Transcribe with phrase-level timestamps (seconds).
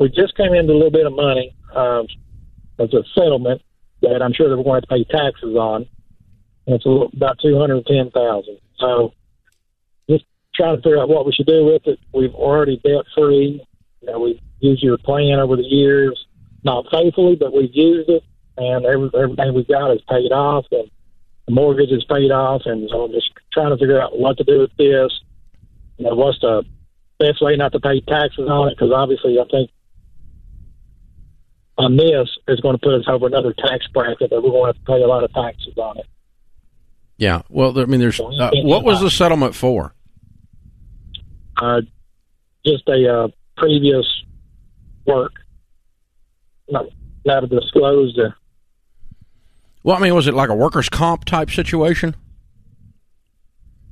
[0.00, 2.06] we just came into a little bit of money um,
[2.78, 3.60] as a settlement
[4.00, 5.86] that I'm sure that we're going to pay taxes on.
[6.66, 9.12] And it's a little, about 210000 So
[10.54, 11.98] trying to figure out what we should do with it.
[12.12, 13.64] We've already debt free.
[14.00, 16.26] You know, we've used your plan over the years,
[16.64, 18.24] not faithfully, but we've used it,
[18.56, 20.90] and every, everything we've got is paid off, and
[21.46, 24.44] the mortgage is paid off, and so I'm just trying to figure out what to
[24.44, 25.12] do with this.
[25.98, 26.64] You know, what's the
[27.18, 28.76] best way not to pay taxes on it?
[28.76, 29.70] Because obviously, I think
[31.78, 34.78] on this is going to put us over another tax bracket that we're going to
[34.78, 36.06] have to pay a lot of taxes on it.
[37.16, 39.94] Yeah, well, I mean, there's uh, what was the settlement for?
[41.62, 41.80] Uh,
[42.66, 44.06] just a uh, previous
[45.06, 45.32] work,
[46.68, 48.18] not disclosed.
[48.18, 48.30] Uh,
[49.84, 52.16] well, I mean, was it like a workers' comp type situation?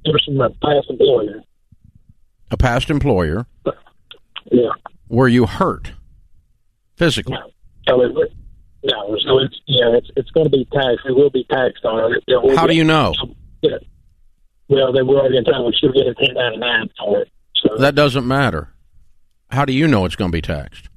[0.04, 1.42] It was from a past employer.
[2.50, 3.47] A past employer.
[4.50, 4.70] Yeah.
[5.09, 5.92] Were you hurt
[6.97, 7.34] physically?
[7.34, 7.50] No.
[7.88, 8.32] So it,
[8.84, 9.16] no.
[9.25, 9.97] So it's yeah.
[9.97, 11.06] It's it's going to be taxed.
[11.06, 12.25] It will be taxed on it.
[12.26, 13.14] it How do you know?
[13.62, 13.78] Yeah.
[14.69, 15.64] Well, they were already in time.
[15.64, 17.28] We should get a ten ninety nine for it.
[17.62, 18.72] So that doesn't matter.
[19.50, 20.88] How do you know it's going to be taxed?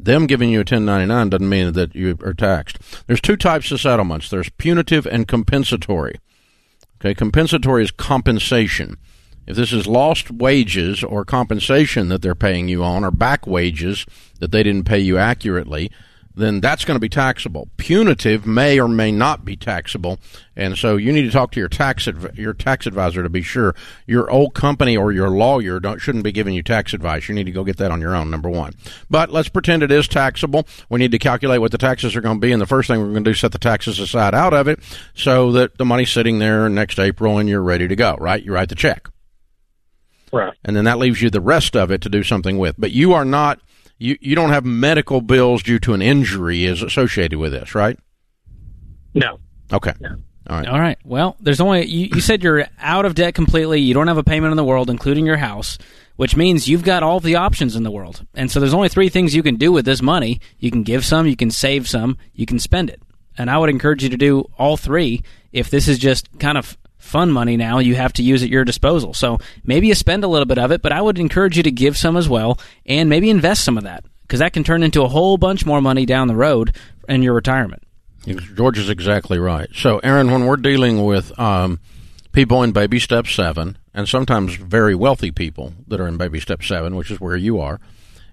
[0.00, 2.78] Them giving you a 1099 doesn't mean that you are taxed.
[3.06, 4.30] There's two types of settlements.
[4.30, 6.20] There's punitive and compensatory.
[7.00, 8.96] Okay, compensatory is compensation.
[9.46, 14.04] If this is lost wages or compensation that they're paying you on, or back wages
[14.40, 15.90] that they didn't pay you accurately,
[16.38, 17.68] then that's going to be taxable.
[17.76, 20.18] Punitive may or may not be taxable,
[20.56, 23.42] and so you need to talk to your tax adv- your tax advisor to be
[23.42, 23.74] sure.
[24.06, 27.28] Your old company or your lawyer don't shouldn't be giving you tax advice.
[27.28, 28.30] You need to go get that on your own.
[28.30, 28.74] Number one,
[29.10, 30.66] but let's pretend it is taxable.
[30.88, 33.00] We need to calculate what the taxes are going to be, and the first thing
[33.00, 34.80] we're going to do is set the taxes aside out of it
[35.14, 38.16] so that the money's sitting there next April and you're ready to go.
[38.18, 38.42] Right?
[38.42, 39.08] You write the check.
[40.32, 40.54] Right.
[40.64, 42.76] And then that leaves you the rest of it to do something with.
[42.78, 43.60] But you are not
[43.98, 47.98] you you don't have medical bills due to an injury is associated with this, right?
[49.14, 49.38] No.
[49.72, 49.92] Okay.
[50.00, 50.16] No.
[50.48, 50.68] All right.
[50.68, 50.98] All right.
[51.04, 53.80] Well, there's only you, you said you're out of debt completely.
[53.80, 55.76] You don't have a payment in the world, including your house,
[56.16, 58.24] which means you've got all the options in the world.
[58.34, 60.40] And so there's only three things you can do with this money.
[60.58, 63.02] You can give some, you can save some, you can spend it.
[63.36, 65.22] And I would encourage you to do all three
[65.52, 68.64] if this is just kind of fun money now you have to use at your
[68.64, 69.14] disposal.
[69.14, 71.70] So maybe you spend a little bit of it, but I would encourage you to
[71.70, 75.02] give some as well and maybe invest some of that because that can turn into
[75.02, 76.76] a whole bunch more money down the road
[77.08, 77.82] in your retirement.
[78.54, 79.68] George is exactly right.
[79.74, 81.80] So, Aaron, when we're dealing with um,
[82.32, 86.62] people in baby step seven, and sometimes very wealthy people that are in baby step
[86.62, 87.80] seven, which is where you are,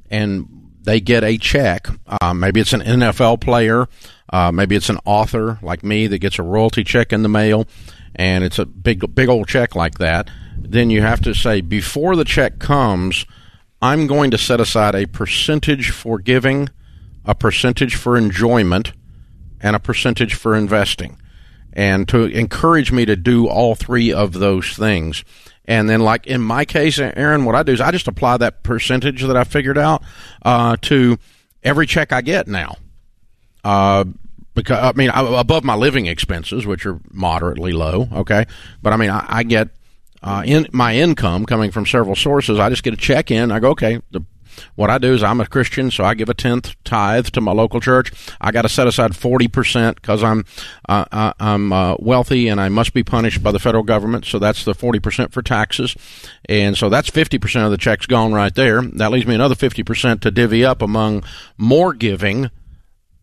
[0.10, 1.88] and they get a check.
[2.08, 3.88] Uh, maybe it's an NFL player,
[4.32, 7.68] uh, maybe it's an author like me that gets a royalty check in the mail
[8.16, 12.16] and it's a big big old check like that, then you have to say before
[12.16, 13.26] the check comes,
[13.82, 16.70] I'm going to set aside a percentage for giving,
[17.24, 18.94] a percentage for enjoyment,
[19.62, 21.20] and a percentage for investing.
[21.74, 25.26] And to encourage me to do all three of those things.
[25.66, 28.64] And then, like in my case, Aaron, what I do is I just apply that
[28.64, 30.02] percentage that I figured out
[30.44, 31.18] uh, to
[31.64, 32.78] every check I get now.
[33.64, 34.06] Uh,
[34.56, 38.08] because I mean above my living expenses, which are moderately low.
[38.12, 38.46] Okay,
[38.82, 39.70] but I mean I, I get
[40.24, 42.58] uh, in my income coming from several sources.
[42.58, 43.52] I just get a check in.
[43.52, 44.02] I go okay.
[44.12, 44.22] The,
[44.76, 47.52] what I do is I'm a Christian, so I give a tenth tithe to my
[47.52, 48.12] local church.
[48.40, 50.46] I got to set aside forty percent because I'm
[50.88, 54.26] uh, uh, I'm uh, wealthy and I must be punished by the federal government.
[54.26, 55.96] So that's the forty percent for taxes,
[56.48, 58.82] and so that's fifty percent of the checks gone right there.
[58.82, 61.24] That leaves me another fifty percent to divvy up among
[61.58, 62.50] more giving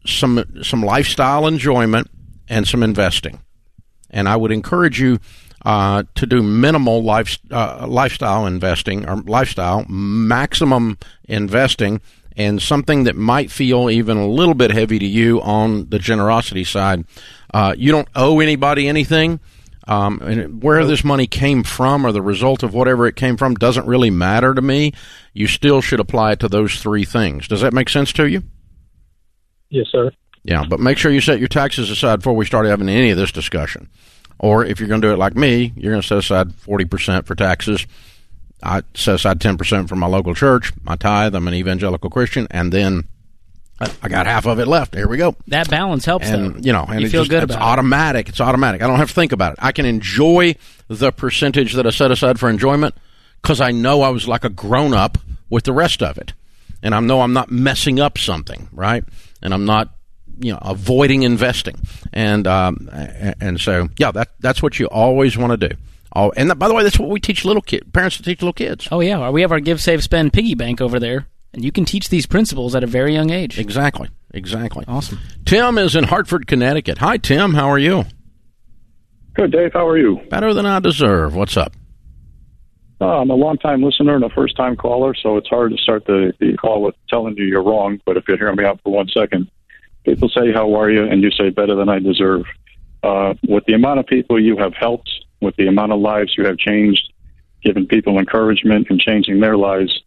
[0.05, 2.11] some some lifestyle enjoyment
[2.49, 3.41] and some investing.
[4.11, 5.19] And I would encourage you
[5.65, 12.01] uh, to do minimal life, uh, lifestyle investing or lifestyle maximum investing
[12.37, 16.65] and something that might feel even a little bit heavy to you on the generosity
[16.65, 17.05] side.
[17.53, 19.41] Uh, you don't owe anybody anything.
[19.89, 23.57] Um, and where this money came from or the result of whatever it came from
[23.57, 24.93] doesn't really matter to me.
[25.33, 27.49] You still should apply it to those three things.
[27.49, 28.45] Does that make sense to you?
[29.73, 30.13] Yes, sir.
[30.45, 33.17] Yeah, but make sure you set your taxes aside before we start having any of
[33.17, 33.89] this discussion.
[34.39, 37.25] Or if you're going to do it like me, you're going to set aside 40%
[37.27, 37.87] for taxes.
[38.63, 41.35] I set aside 10% for my local church, my tithe.
[41.35, 42.47] I'm an evangelical Christian.
[42.51, 43.05] And then
[44.03, 44.95] I got half of it left.
[44.95, 45.35] Here we go.
[45.49, 46.59] That balance helps, and though.
[46.61, 48.29] you know, and you it feel just, good it's about automatic.
[48.29, 48.83] It's automatic.
[48.83, 49.59] I don't have to think about it.
[49.63, 50.55] I can enjoy
[50.89, 52.95] the percentage that I set aside for enjoyment
[53.41, 55.19] because I know I was like a grown up
[55.51, 56.33] with the rest of it,
[56.83, 59.05] and I know I'm not messing up something, right?
[59.43, 59.95] And I'm not,
[60.39, 61.77] you know, avoiding investing,
[62.13, 65.77] and um, and so yeah, that that's what you always want to do.
[66.15, 68.41] Oh, and that, by the way, that's what we teach little kid parents to teach
[68.41, 68.89] little kids.
[68.93, 71.85] Oh yeah, we have our give, save, spend piggy bank over there, and you can
[71.85, 73.59] teach these principles at a very young age.
[73.59, 74.85] Exactly, exactly.
[74.87, 75.19] Awesome.
[75.45, 76.99] Tim is in Hartford, Connecticut.
[76.99, 77.55] Hi, Tim.
[77.55, 78.05] How are you?
[79.35, 79.73] Good, Dave.
[79.73, 80.21] How are you?
[80.29, 81.35] Better than I deserve.
[81.35, 81.75] What's up?
[83.03, 86.33] Uh, I'm a long-time listener and a first-time caller, so it's hard to start the,
[86.39, 88.01] the call with telling you you're wrong.
[88.07, 89.51] But if you hear me out for one second,
[90.05, 92.45] people say, "How are you?" and you say, "Better than I deserve."
[93.03, 95.11] Uh, with the amount of people you have helped,
[95.41, 97.13] with the amount of lives you have changed,
[97.65, 100.01] giving people encouragement and changing their lives,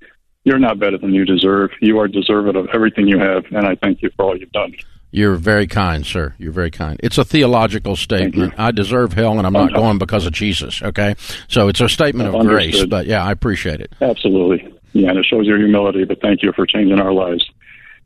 [0.45, 1.71] you're not better than you deserve.
[1.81, 4.73] You are deserving of everything you have, and I thank you for all you've done.
[5.15, 6.35] You're very kind, sir.
[6.37, 6.99] You're very kind.
[7.01, 8.53] It's a theological statement.
[8.57, 10.81] I deserve hell, and I'm not going because of Jesus.
[10.81, 11.15] Okay,
[11.47, 12.71] so it's a statement of Understood.
[12.73, 12.85] grace.
[12.85, 13.93] But yeah, I appreciate it.
[14.01, 14.73] Absolutely.
[14.91, 17.49] Yeah, and it shows your humility, but thank you for changing our lives.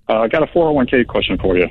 [0.07, 1.67] Uh, I got a 401k question for you.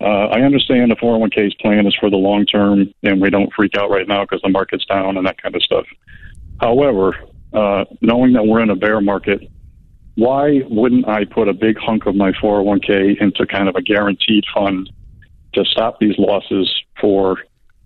[0.00, 3.76] Uh, I understand the 401k's plan is for the long term, and we don't freak
[3.76, 5.84] out right now because the market's down and that kind of stuff.
[6.58, 7.14] However,
[7.52, 9.42] uh, knowing that we're in a bear market,
[10.16, 14.44] why wouldn't I put a big hunk of my 401k into kind of a guaranteed
[14.54, 14.90] fund
[15.54, 17.38] to stop these losses for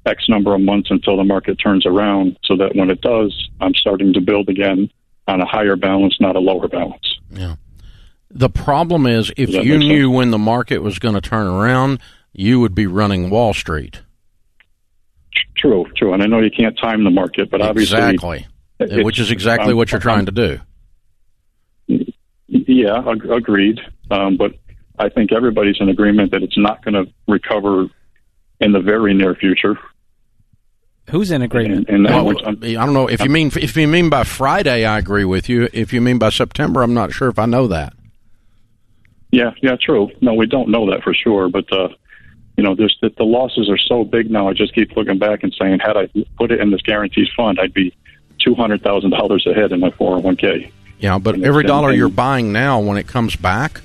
[0.06, 3.74] X number of months until the market turns around so that when it does, I'm
[3.74, 4.90] starting to build again
[5.26, 7.18] on a higher balance, not a lower balance.
[7.30, 7.56] Yeah.
[8.30, 12.00] The problem is, if you knew when the market was going to turn around,
[12.32, 14.02] you would be running Wall Street.
[15.56, 16.12] True, true.
[16.12, 17.98] And I know you can't time the market, but obviously.
[17.98, 18.46] exactly,
[19.02, 20.60] which is exactly um, what you're trying to do.
[22.78, 23.80] Yeah, ag- agreed.
[24.10, 24.52] Um, but
[24.98, 27.86] I think everybody's in agreement that it's not going to recover
[28.60, 29.76] in the very near future.
[31.10, 31.88] Who's in agreement?
[31.88, 34.84] And, and Well, I'm- I don't know if you mean if you mean by Friday.
[34.84, 35.68] I agree with you.
[35.72, 37.94] If you mean by September, I'm not sure if I know that.
[39.32, 40.10] Yeah, yeah, true.
[40.20, 41.88] No, we don't know that for sure, but uh,
[42.56, 44.48] you know, there's the, the losses are so big now.
[44.48, 46.08] I just keep looking back and saying, had I
[46.38, 47.92] put it in this guaranteed fund, I'd be
[48.44, 50.70] two hundred thousand dollars ahead in my four hundred one k.
[50.98, 53.80] Yeah, but every dollar you're buying now, when it comes back,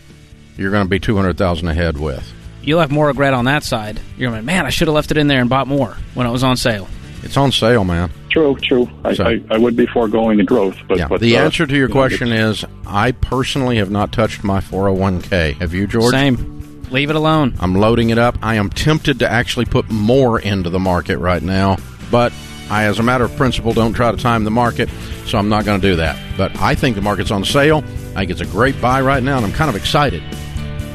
[0.57, 2.31] you're going to be two hundred thousand ahead with.
[2.62, 4.00] You'll have more regret on that side.
[4.18, 6.31] You're like, man, I should have left it in there and bought more when it
[6.31, 6.88] was on sale.
[7.21, 8.10] It's on sale, man.
[8.30, 8.89] True, true.
[9.04, 11.07] I, So- I, I would be foregoing the growth, but, Yeah.
[11.07, 14.44] but the uh, answer to your you know, question is, I personally have not touched
[14.44, 15.56] my 401k.
[15.56, 16.12] Have you, George?
[16.12, 16.81] Same.
[16.89, 17.56] Leave it alone.
[17.60, 18.38] I'm loading it up.
[18.41, 21.77] I am tempted to actually put more into the market right now,
[22.12, 22.32] but
[22.70, 24.89] I, as a matter of principle, don't try to time the market,
[25.25, 26.20] so I'm not going to do that.
[26.38, 27.84] But I think the market's on sale.
[28.15, 30.24] I think it's a great buy right now, and I'm kind of excited.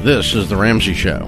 [0.03, 1.25] This is the Ramsey Show.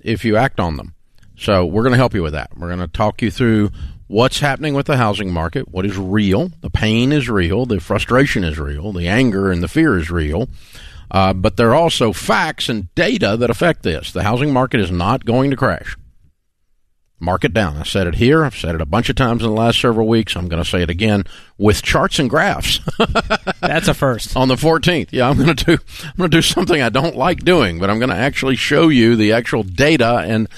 [0.00, 0.94] if you act on them.
[1.36, 2.56] So we're going to help you with that.
[2.56, 3.70] We're going to talk you through
[4.06, 6.50] what's happening with the housing market, what is real.
[6.60, 10.48] The pain is real, the frustration is real, the anger and the fear is real.
[11.10, 14.12] Uh, but there are also facts and data that affect this.
[14.12, 15.96] The housing market is not going to crash.
[17.20, 17.76] Mark it down.
[17.76, 18.44] I said it here.
[18.44, 20.34] I've said it a bunch of times in the last several weeks.
[20.34, 21.24] I'm going to say it again
[21.58, 22.80] with charts and graphs.
[23.60, 24.36] That's a first.
[24.36, 25.08] On the 14th.
[25.12, 25.72] Yeah, I'm going to do
[26.02, 28.88] I'm going to do something I don't like doing, but I'm going to actually show
[28.88, 30.48] you the actual data and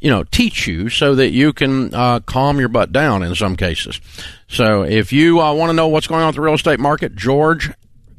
[0.00, 3.56] you know, teach you so that you can uh, calm your butt down in some
[3.56, 4.00] cases.
[4.46, 7.16] So if you uh, want to know what's going on with the real estate market,
[7.16, 7.70] George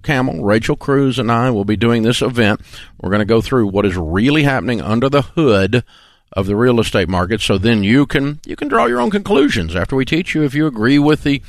[0.04, 2.62] Kamel, Rachel Cruz, and I will be doing this event.
[3.00, 5.84] We're going to go through what is really happening under the hood
[6.34, 9.76] of the real estate market so then you can you can draw your own conclusions
[9.76, 11.42] after we teach you if you agree with the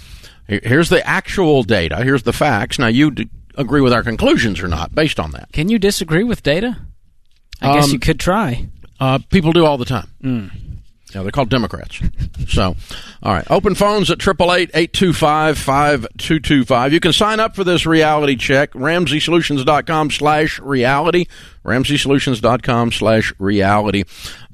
[0.46, 4.68] here's the actual data here's the facts now you d- agree with our conclusions or
[4.68, 6.78] not based on that Can you disagree with data?
[7.60, 8.68] I guess Um, you could try.
[8.98, 10.08] Uh, people do all the time.
[11.12, 12.00] Yeah, they're called Democrats.
[12.48, 12.76] so,
[13.22, 13.44] all right.
[13.50, 16.92] Open phones at 888-825-5225.
[16.92, 18.72] You can sign up for this reality check.
[18.72, 21.26] RamseySolutions.com slash reality.
[21.64, 24.04] RamseySolutions.com slash reality.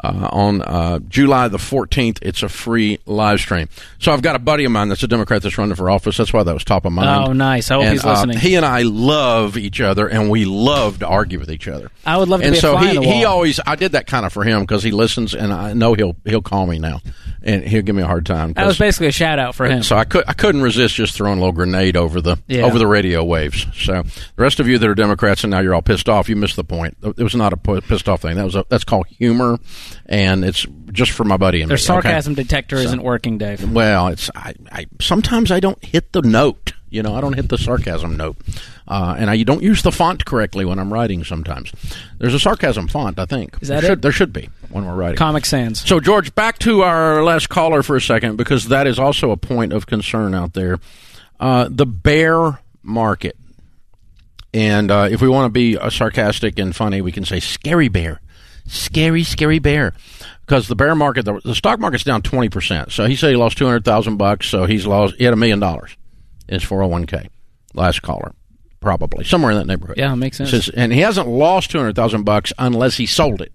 [0.05, 3.67] Uh, on uh, July the 14th, it's a free live stream.
[3.99, 6.19] So I've got a buddy of mine that's a Democrat that's running for office.
[6.19, 7.29] That's why that was top of mind.
[7.29, 7.71] Oh, nice.
[7.71, 8.39] I hope And, he's uh, listening.
[8.39, 12.19] he and I love each other, and we love to argue with each other I
[12.19, 13.13] would love to and be a so he, on the wall.
[13.13, 15.95] he always I did that kind of for him because he listens and I know
[15.95, 17.01] he'll he'll call me now
[17.43, 18.53] and he'll give me a hard time.
[18.53, 19.83] that was basically a shout out for him.
[19.83, 22.63] so I could I couldn't resist just throwing a little grenade over the Yeah.
[22.63, 23.67] over the radio waves.
[23.75, 26.37] So the rest of you that are Democrats and now you're all pissed off, you
[26.37, 26.96] missed the point.
[27.03, 28.37] It was not a pissed off thing.
[28.37, 29.59] That was a, that's called humor,
[30.07, 31.81] and it's just for my buddy and Their me.
[31.81, 31.87] okay?
[31.87, 33.71] sarcasm detector isn't working, Dave.
[33.71, 36.73] Well, it's I, I sometimes I don't hit the note.
[36.89, 38.37] You know, I don't hit the sarcasm note,
[38.89, 41.23] uh, and I don't use the font correctly when I'm writing.
[41.25, 41.71] Sometimes
[42.19, 43.19] there's a sarcasm font.
[43.19, 43.93] I think Is that there it?
[43.93, 45.17] Should, there should be when we're writing.
[45.17, 45.79] Comic Sans.
[45.87, 49.37] So, George, back to our last caller for a second because that is also a
[49.37, 50.79] point of concern out there.
[51.39, 53.37] Uh, the bear market.
[54.57, 57.89] And uh, if we want to be uh, sarcastic and funny, we can say scary
[57.89, 58.23] bear.
[58.67, 59.93] Scary, scary bear.
[60.47, 62.91] Because the bear market, the, the stock market's down 20%.
[62.91, 64.49] So he said he lost 200000 bucks.
[64.49, 65.95] So he's lost, he had a million dollars
[66.49, 67.29] in his 401k.
[67.75, 68.33] Last caller.
[68.81, 69.25] Probably.
[69.27, 69.99] Somewhere in that neighborhood.
[69.99, 70.51] Yeah, makes sense.
[70.51, 73.53] Says- and he hasn't lost 200000 bucks unless he sold it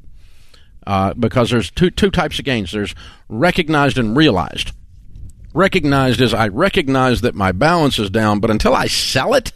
[0.85, 2.71] uh, because there's two two types of gains.
[2.71, 2.93] There's
[3.27, 4.71] recognized and realized.
[5.53, 9.51] Recognized is I recognize that my balance is down, but until I sell it,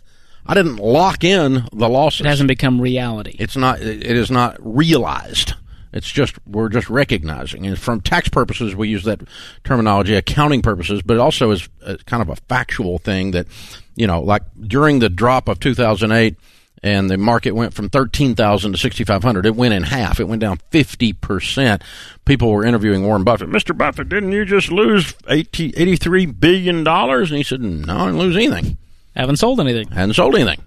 [0.45, 2.21] I didn't lock in the losses.
[2.21, 3.35] It hasn't become reality.
[3.39, 3.81] it's not.
[3.81, 5.53] It is not realized.
[5.91, 9.21] It's just we're just recognizing, and from tax purposes, we use that
[9.63, 13.47] terminology, accounting purposes, but it also is uh, kind of a factual thing that,
[13.95, 16.35] you know, like during the drop of 2008,
[16.83, 19.45] and the market went from 13,000 to 6,500.
[19.45, 20.19] It went in half.
[20.19, 21.81] It went down 50 percent.
[22.25, 23.49] People were interviewing Warren Buffett.
[23.49, 23.75] Mr.
[23.75, 27.31] Buffett, didn't you just lose 80, 83 billion dollars?
[27.31, 28.77] And he said, No, I didn't lose anything
[29.15, 29.87] Haven't sold anything.
[29.89, 30.61] hadn't sold anything.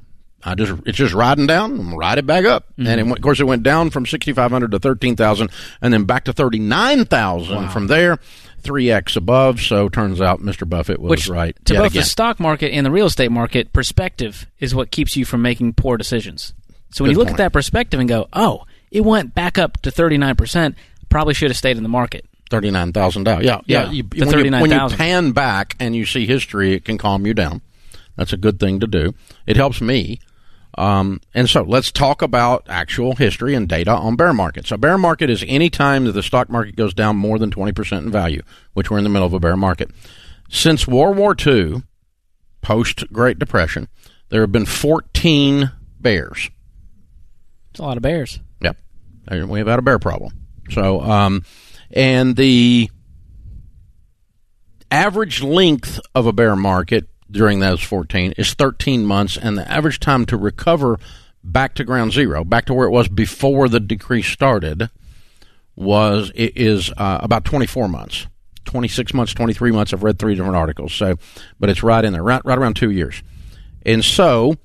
[0.45, 2.87] I just it's just riding down, and ride it back up, mm-hmm.
[2.87, 5.51] and it went, of course it went down from sixty five hundred to thirteen thousand,
[5.83, 8.19] and then back to thirty nine thousand from there,
[8.61, 9.61] three x above.
[9.61, 10.69] So turns out Mr.
[10.69, 12.03] Buffett was Which, right to both again.
[12.03, 15.75] the stock market and the real estate market, perspective is what keeps you from making
[15.75, 16.55] poor decisions.
[16.91, 17.41] So when Good you look point.
[17.41, 20.75] at that perspective and go, oh, it went back up to 39%,
[21.11, 22.25] probably should have stayed in the market.
[22.49, 23.45] Thirty nine thousand dollars.
[23.45, 23.85] Yeah, yeah.
[23.85, 26.97] Yeah, you, the when, you, when you pan back and you see history, it can
[26.97, 27.61] calm you down.
[28.19, 29.15] That's a good thing to do.
[29.47, 30.19] It helps me.
[30.77, 34.67] Um, and so let's talk about actual history and data on bear market.
[34.67, 37.99] So bear market is any time that the stock market goes down more than 20%
[37.99, 38.43] in value,
[38.75, 39.91] which we're in the middle of a bear market.
[40.51, 41.83] Since World War II,
[42.61, 43.89] post Great Depression,
[44.31, 45.71] there have been 14
[46.01, 46.51] bears.
[47.71, 48.41] It's a lot of bears.
[48.61, 48.77] Yep.
[49.31, 50.33] We have had a bear problem.
[50.71, 51.45] So, um,
[51.91, 52.91] and the
[54.91, 60.01] average length of a bear market during those 14 is 13 months, and the average
[60.01, 60.99] time to recover
[61.45, 64.91] back to ground zero, back to where it was before the decrease started,
[65.77, 68.27] was it is uh, about 24 months.
[68.65, 69.93] 26 months, 23 months.
[69.95, 71.17] I've read three different articles, so
[71.59, 73.23] but it's right in there, right, right around two years.
[73.87, 74.57] And so,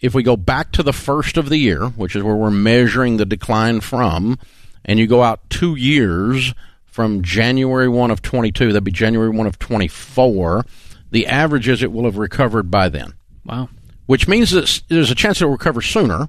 [0.00, 3.16] if we go back to the first of the year, which is where we're measuring
[3.16, 4.38] the decline from,
[4.84, 6.54] and you go out two years
[6.86, 10.64] from January 1 of 22, that'd be January 1 of 24,
[11.10, 13.68] the average is it will have recovered by then, Wow.
[14.06, 16.28] which means that there's a chance it will recover sooner,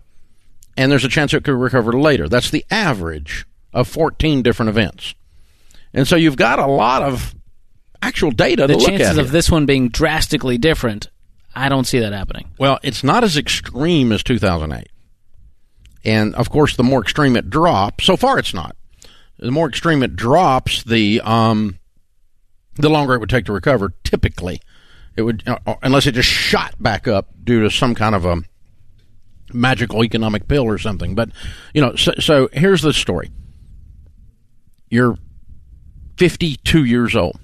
[0.77, 2.29] and there's a chance it could recover later.
[2.29, 5.13] That's the average of 14 different events.
[5.93, 7.33] And so you've got a lot of
[8.01, 9.31] actual data The to look chances of here.
[9.33, 11.09] this one being drastically different,
[11.55, 12.49] I don't see that happening.
[12.59, 14.87] Well, it's not as extreme as 2008.
[16.05, 18.75] And of course, the more extreme it drops, so far it's not.
[19.37, 21.78] The more extreme it drops, the um,
[22.79, 23.93] the longer it would take to recover.
[24.03, 24.61] Typically,
[25.15, 28.41] it would uh, unless it just shot back up due to some kind of a
[29.53, 31.15] magical economic pill or something.
[31.15, 31.29] But
[31.73, 33.31] you know, so, so here's the story.
[34.89, 35.17] You're
[36.17, 37.39] 52 years old,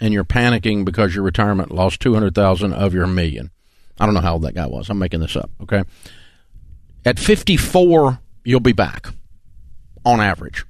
[0.00, 3.50] and you're panicking because your retirement lost 200,000 of your million.
[3.98, 4.90] I don't know how old that guy was.
[4.90, 5.50] I'm making this up.
[5.62, 5.82] Okay.
[7.04, 9.08] At 54, you'll be back
[10.04, 10.66] on average.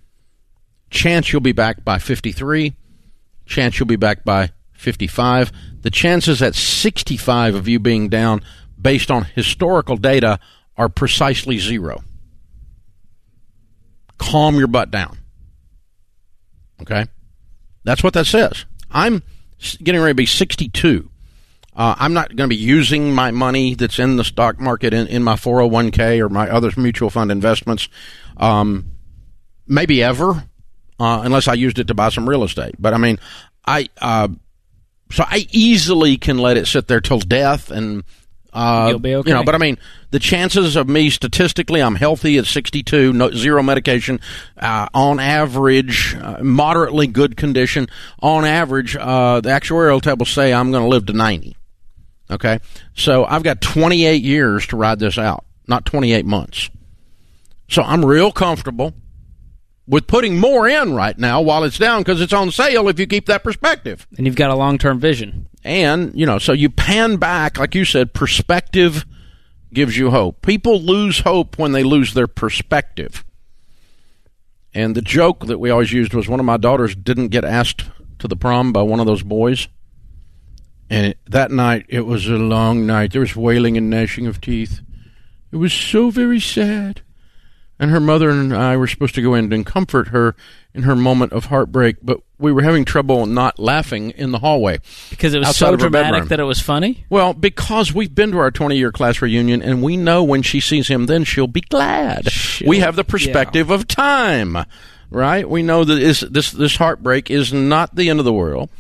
[0.91, 2.77] Chance you'll be back by 53.
[3.47, 5.53] Chance you'll be back by 55.
[5.83, 8.43] The chances at 65 of you being down
[8.81, 10.39] based on historical data
[10.77, 12.03] are precisely zero.
[14.19, 15.19] Calm your butt down.
[16.83, 17.07] Okay?
[17.85, 18.65] That's what that says.
[18.91, 19.23] I'm
[19.83, 21.11] getting ready to be 62.
[21.75, 25.07] Uh, I'm not going to be using my money that's in the stock market in,
[25.09, 27.89] in my 401k or my other mutual fund investments,
[28.39, 28.93] um,
[29.67, 30.45] maybe ever,
[30.99, 32.75] uh, unless I used it to buy some real estate.
[32.79, 33.19] But I mean,
[33.67, 34.29] I uh,
[35.11, 38.05] so I easily can let it sit there till death, and
[38.53, 39.31] uh, You'll be okay.
[39.31, 39.79] You know, but I mean,
[40.11, 44.19] the chances of me statistically, I'm healthy at 62, no, zero medication,
[44.57, 47.89] uh, on average, uh, moderately good condition.
[48.21, 51.55] On average, uh, the actuarial tables say I'm going to live to 90.
[52.31, 52.59] Okay,
[52.95, 56.71] so I've got 28 years to ride this out, not 28 months.
[57.69, 58.95] So I'm real comfortable
[59.89, 63.07] with putting more in right now while it's down because it's on sale if you
[63.07, 64.07] keep that perspective.
[64.17, 65.49] And you've got a long term vision.
[65.65, 69.05] And, you know, so you pan back, like you said, perspective
[69.73, 70.43] gives you hope.
[70.43, 73.25] People lose hope when they lose their perspective.
[74.73, 77.85] And the joke that we always used was one of my daughters didn't get asked
[78.19, 79.69] to the prom by one of those boys.
[80.89, 83.13] And it, that night, it was a long night.
[83.13, 84.81] There was wailing and gnashing of teeth.
[85.51, 87.03] It was so very sad.
[87.79, 90.35] And her mother and I were supposed to go in and comfort her
[90.73, 94.79] in her moment of heartbreak, but we were having trouble not laughing in the hallway.
[95.11, 96.29] Because it was so dramatic bedroom.
[96.29, 97.05] that it was funny.
[97.11, 100.59] Well, because we've been to our 20 year class reunion and we know when she
[100.61, 102.31] sees him, then she'll be glad.
[102.31, 104.57] She'll- we have the perspective of time,
[105.11, 105.49] right?
[105.49, 108.71] We know that is, this, this heartbreak is not the end of the world,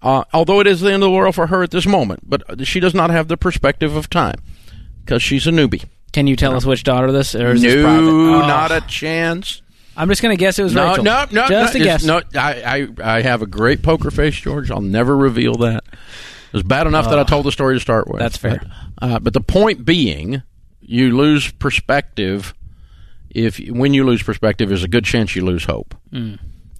[0.00, 2.66] uh, although it is the end of the world for her at this moment, but
[2.66, 4.36] she does not have the perspective of time
[5.04, 5.84] because she's a newbie.
[6.16, 8.08] Can you tell us which daughter this or is this no, private?
[8.08, 8.38] Oh.
[8.48, 9.60] not a chance.
[9.98, 11.04] I'm just going to guess it was No, Rachel.
[11.04, 12.04] no, no, Just no, a it's- guess.
[12.04, 14.70] No, I, I, I have a great poker face, George.
[14.70, 15.84] I'll never reveal that.
[15.86, 18.18] It was bad enough that I told the story to start with.
[18.18, 18.62] That's fair.
[18.98, 20.42] But, uh, but the point being,
[20.80, 22.54] you lose perspective.
[23.28, 25.94] If when you lose perspective, there's a good chance you lose hope.
[26.10, 26.38] Mm.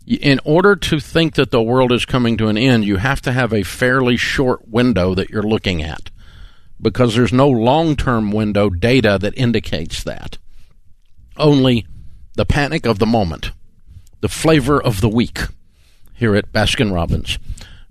[0.09, 3.21] Y- In order to think that the world is coming to an end, you have
[3.23, 6.09] to have a fairly short window that you're looking at,
[6.81, 10.39] because there's no long-term window data that indicates that.
[11.37, 11.87] Only
[12.35, 13.51] the panic of the moment,
[14.21, 15.41] the flavor of the week
[16.15, 17.39] here at Baskin Robbins.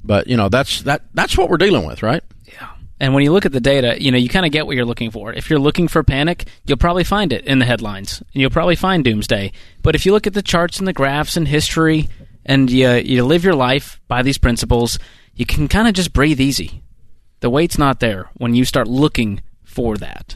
[0.03, 2.23] But you know that's that that's what we're dealing with, right?
[2.45, 2.69] Yeah.
[2.99, 4.85] And when you look at the data, you know, you kind of get what you're
[4.85, 5.33] looking for.
[5.33, 8.75] If you're looking for panic, you'll probably find it in the headlines, and you'll probably
[8.75, 9.51] find doomsday.
[9.81, 12.07] But if you look at the charts and the graphs and history,
[12.45, 14.99] and you you live your life by these principles,
[15.33, 16.83] you can kind of just breathe easy.
[17.45, 20.35] The weight's not there when you start looking for that.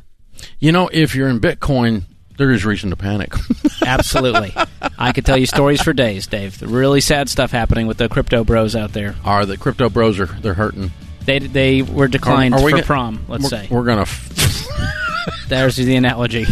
[0.60, 2.04] You know, if you're in Bitcoin,
[2.38, 3.34] there is reason to panic.
[3.84, 4.54] Absolutely,
[4.96, 6.60] I could tell you stories for days, Dave.
[6.60, 9.16] The really sad stuff happening with the crypto bros out there.
[9.26, 10.92] Are the crypto bros are they're hurting?
[11.26, 13.26] They they were declined Are- are we for get- prom.
[13.28, 14.02] Let's we're, say we're gonna.
[14.02, 14.68] F-
[15.48, 16.46] there's the analogy.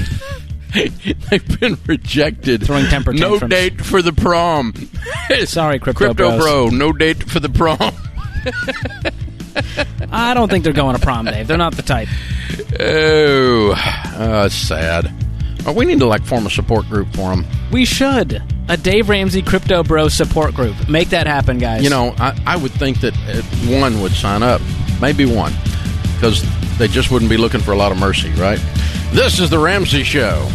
[0.74, 2.66] they've been rejected.
[2.66, 4.74] Throwing temper No date for the prom.
[5.46, 6.42] Sorry, crypto, crypto bros.
[6.42, 6.70] bro.
[6.70, 7.94] No date for the prom.
[10.12, 11.48] I don't think they're going to prom, Dave.
[11.48, 12.08] They're not the type.
[12.80, 15.12] Oh, uh, it's sad.
[15.68, 17.46] Uh, we need to like form a support group for them.
[17.72, 18.42] We should.
[18.70, 20.90] A Dave Ramsey Crypto Bro support group.
[20.90, 21.84] Make that happen, guys.
[21.84, 23.14] You know, I, I would think that
[23.70, 24.62] one would sign up,
[25.02, 25.54] maybe one,
[26.16, 26.44] because
[26.78, 28.60] they just wouldn't be looking for a lot of mercy, right?
[29.14, 30.48] This is the Ramsey Show.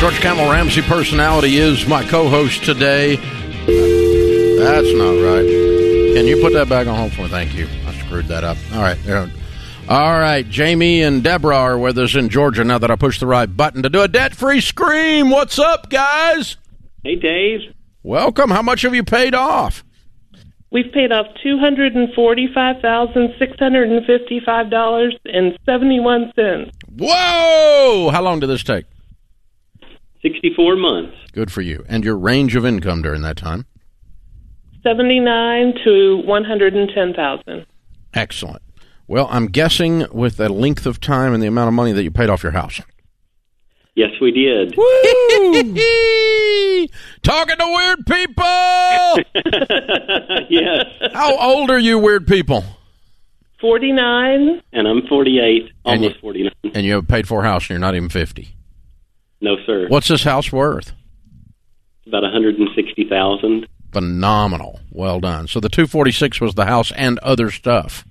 [0.00, 3.16] George Kamel Ramsey personality is my co-host today.
[3.16, 5.44] That's not right.
[6.14, 7.28] Can you put that back on hold for me?
[7.28, 7.68] Thank you.
[7.86, 8.56] I screwed that up.
[8.72, 8.96] All right.
[9.90, 10.48] All right.
[10.48, 13.82] Jamie and Deborah are with us in Georgia now that I pushed the right button
[13.82, 15.28] to do a debt free scream.
[15.28, 16.56] What's up, guys?
[17.04, 17.74] Hey, Dave.
[18.02, 18.48] Welcome.
[18.50, 19.84] How much have you paid off?
[20.70, 26.32] We've paid off two hundred and forty-five thousand six hundred and fifty-five dollars and seventy-one
[26.34, 26.70] cents.
[26.88, 28.08] Whoa!
[28.10, 28.86] How long did this take?
[30.22, 31.16] Sixty-four months.
[31.32, 31.84] Good for you.
[31.88, 33.66] And your range of income during that time?
[34.82, 37.66] Seventy-nine to one hundred and ten thousand.
[38.14, 38.62] Excellent.
[39.06, 42.10] Well, I'm guessing with the length of time and the amount of money that you
[42.10, 42.80] paid off your house.
[43.96, 44.74] Yes, we did.
[44.76, 44.84] Woo!
[47.22, 48.44] Talking to weird people.
[50.48, 50.84] yes.
[51.12, 52.64] How old are you, weird people?
[53.60, 54.62] Forty-nine.
[54.72, 56.52] and I'm 48, And almost you- 49.
[56.74, 58.48] And you have a paid for house, and you're not even 50.
[59.40, 59.86] No, sir.
[59.88, 60.92] What's this house worth?
[62.06, 63.66] About 160,000.
[63.92, 64.80] Phenomenal.
[64.90, 65.48] Well done.
[65.48, 68.04] So the 246 was the house and other stuff.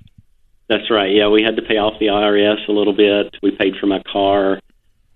[0.68, 1.12] That's right.
[1.12, 3.36] Yeah, we had to pay off the IRS a little bit.
[3.42, 4.60] We paid for my car.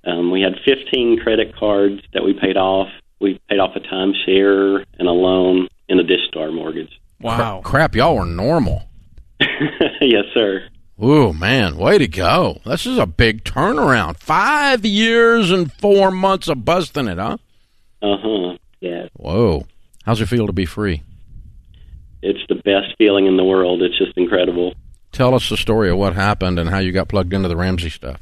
[0.05, 2.89] Um, we had 15 credit cards that we paid off.
[3.19, 6.91] We paid off a timeshare and a loan in addition to our mortgage.
[7.21, 7.61] Wow.
[7.63, 8.83] Crap, y'all were normal.
[9.39, 10.67] yes, sir.
[11.01, 12.61] Ooh, man, way to go.
[12.65, 14.17] This is a big turnaround.
[14.19, 17.37] Five years and four months of busting it, huh?
[18.01, 18.57] Uh huh.
[18.79, 19.07] yeah.
[19.13, 19.65] Whoa.
[20.05, 21.01] How's it feel to be free?
[22.21, 23.81] It's the best feeling in the world.
[23.81, 24.73] It's just incredible.
[25.11, 27.89] Tell us the story of what happened and how you got plugged into the Ramsey
[27.89, 28.21] stuff.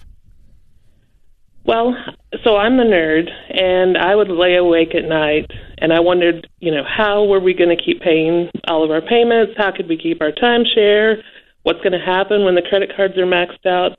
[1.63, 1.95] Well,
[2.43, 6.71] so I'm the nerd, and I would lay awake at night, and I wondered, you
[6.71, 9.53] know, how were we going to keep paying all of our payments?
[9.57, 11.21] How could we keep our timeshare?
[11.63, 13.97] What's going to happen when the credit cards are maxed out?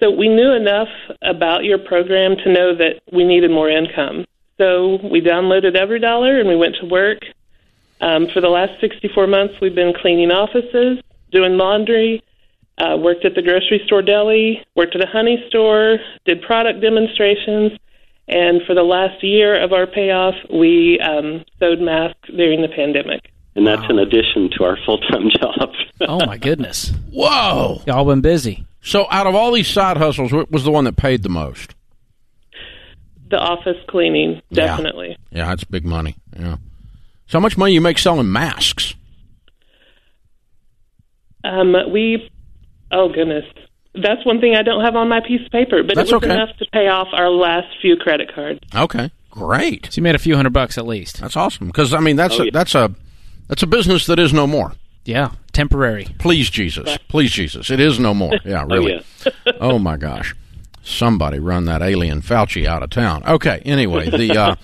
[0.00, 0.88] So we knew enough
[1.22, 4.24] about your program to know that we needed more income.
[4.58, 7.18] So we downloaded EveryDollar and we went to work.
[8.00, 12.22] Um, for the last 64 months, we've been cleaning offices, doing laundry,
[12.78, 17.72] uh, worked at the grocery store deli, worked at a honey store, did product demonstrations,
[18.28, 23.30] and for the last year of our payoff, we um, sewed masks during the pandemic.
[23.56, 25.70] And that's in addition to our full time job.
[26.02, 26.90] Oh my goodness.
[27.10, 27.80] Whoa.
[27.86, 28.66] Y'all been busy.
[28.82, 31.74] So, out of all these side hustles, what was the one that paid the most?
[33.30, 34.66] The office cleaning, Yeah.
[34.66, 35.16] definitely.
[35.32, 36.16] Yeah, that's big money.
[36.38, 36.56] Yeah.
[37.26, 38.94] So, how much money you make selling masks?
[41.44, 42.30] Um, we,
[42.92, 43.44] oh goodness,
[43.94, 46.22] that's one thing I don't have on my piece of paper, but That's it was
[46.24, 46.34] okay.
[46.34, 48.60] enough to pay off our last few credit cards.
[48.74, 49.86] Okay, great.
[49.92, 51.20] So you made a few hundred bucks at least.
[51.20, 51.68] That's awesome.
[51.68, 52.50] Because I mean, that's Oh, a, yeah.
[52.52, 52.92] that's a
[53.48, 54.72] that's a business that is no more.
[55.04, 55.32] Yeah.
[55.52, 56.06] Temporary.
[56.18, 56.98] Please, Jesus.
[57.08, 57.70] Please, Jesus.
[57.70, 58.32] It is no more.
[58.44, 59.04] Yeah, really.
[59.60, 60.34] oh my gosh.
[60.82, 63.24] Somebody run that alien Fauci out of town.
[63.26, 63.60] Okay.
[63.64, 64.54] Anyway, the uh,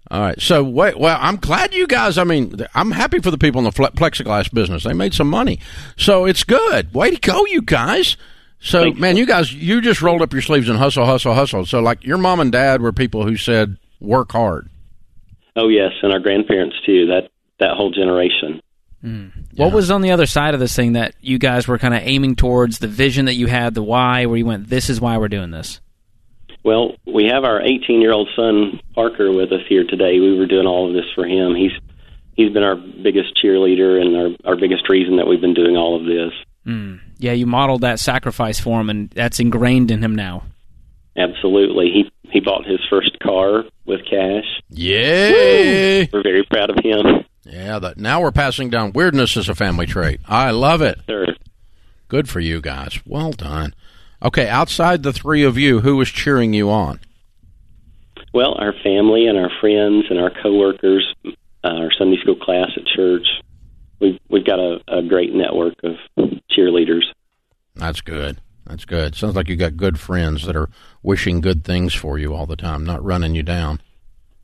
[0.10, 0.40] all right.
[0.40, 0.98] So wait.
[0.98, 2.16] Well, I'm glad you guys.
[2.16, 4.84] I mean, I'm happy for the people in the plexiglass business.
[4.84, 5.60] They made some money,
[5.96, 6.94] so it's good.
[6.94, 8.16] Way to go, you guys.
[8.60, 8.98] So, Thanks.
[8.98, 11.64] man, you guys, you just rolled up your sleeves and hustle, hustle, hustle.
[11.64, 14.68] So, like, your mom and dad were people who said, "Work hard."
[15.54, 15.92] oh, yes.
[16.02, 17.06] And our grandparents, too.
[17.06, 18.60] That, that whole generation.
[19.00, 19.28] Hmm.
[19.56, 22.00] What was on the other side of this thing that you guys were kind of
[22.02, 25.18] aiming towards, the vision that you had, the why, where you went, this is why
[25.18, 25.80] we're doing this?
[26.64, 30.18] Well, we have our 18 year old son Parker with us here today.
[30.18, 31.54] We were doing all of this for him.
[31.54, 31.72] He's
[32.34, 35.96] he's been our biggest cheerleader and our our biggest reason that we've been doing all
[35.98, 36.32] of this.
[36.64, 36.96] Hmm.
[37.18, 40.44] Yeah, you modeled that sacrifice for him, and that's ingrained in him now.
[41.16, 44.44] Absolutely, he he bought his first car with cash.
[44.68, 46.04] Yeah.
[46.12, 49.86] We're very proud of him, Yeah, that now we're passing down weirdness as a family
[49.86, 50.20] trait.
[50.26, 51.00] I love it.
[52.08, 53.00] Good for you guys.
[53.06, 53.74] Well done.
[54.22, 57.00] Okay, outside the three of you, who was cheering you on?
[58.34, 61.30] Well, our family and our friends and our coworkers, uh,
[61.64, 63.26] our Sunday school class at church.
[64.00, 65.94] We've we've got a, a great network of
[66.50, 67.04] cheerleaders.
[67.74, 68.40] That's good.
[68.66, 69.14] That's good.
[69.14, 70.68] Sounds like you got good friends that are
[71.02, 73.80] wishing good things for you all the time, not running you down.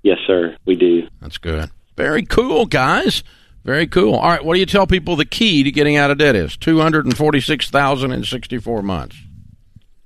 [0.02, 0.56] Yes, sir.
[0.64, 1.02] We do.
[1.20, 1.70] That's good.
[1.96, 3.22] Very cool, guys.
[3.64, 4.14] Very cool.
[4.14, 6.56] All right, what do you tell people the key to getting out of debt is?
[6.56, 9.16] Two hundred and forty-six thousand in sixty-four months.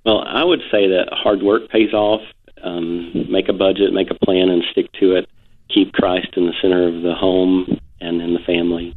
[0.04, 2.22] Well, I would say that hard work pays off.
[2.62, 5.28] Um, make a budget, make a plan, and stick to it.
[5.72, 8.94] Keep Christ in the center of the home and in the family.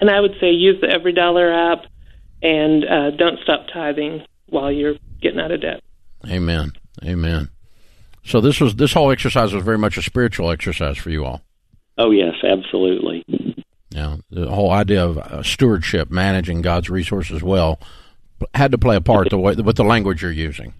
[0.00, 1.86] And I would say use the EveryDollar app
[2.42, 5.82] and uh, don't stop tithing while you're getting out of debt.
[6.26, 6.72] Amen.
[7.04, 7.48] Amen.
[8.28, 11.42] So this was this whole exercise was very much a spiritual exercise for you all.
[11.96, 13.24] Oh yes, absolutely.
[13.90, 17.80] Yeah, the whole idea of uh, stewardship, managing God's resources well,
[18.54, 20.74] had to play a part the way, with the language you're using.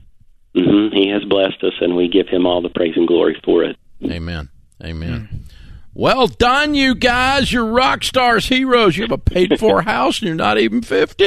[0.55, 3.65] hmm He has blessed us, and we give Him all the praise and glory for
[3.65, 3.77] it.
[4.05, 4.51] Amen.
[4.85, 5.47] Amen.
[5.95, 7.53] Well done, you guys.
[7.53, 8.97] You're rock stars, heroes.
[8.97, 11.25] You have a paid for house and you're not even 50.